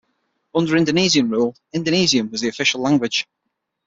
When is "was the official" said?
2.31-2.81